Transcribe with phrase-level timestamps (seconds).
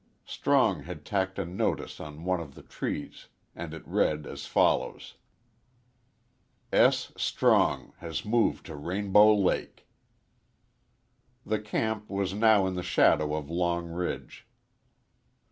[0.25, 5.13] Strong had tacked a notice on one of the trees, and it read as follows:
[6.73, 9.87] S STRONG HAS MOVED TO RAINBOW LAKE
[11.45, 14.47] The camp was now in the shadow of Long Ridge.